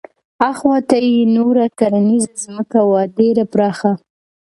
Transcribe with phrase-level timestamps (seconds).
[0.49, 3.91] اخواته یې نوره کرنیزه ځمکه وه ډېره پراخه.